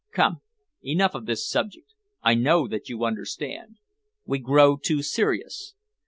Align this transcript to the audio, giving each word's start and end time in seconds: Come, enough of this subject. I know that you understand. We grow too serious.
Come, 0.11 0.41
enough 0.81 1.13
of 1.13 1.27
this 1.27 1.47
subject. 1.47 1.93
I 2.23 2.33
know 2.33 2.67
that 2.67 2.89
you 2.89 3.05
understand. 3.05 3.75
We 4.25 4.39
grow 4.39 4.75
too 4.77 5.03
serious. 5.03 5.75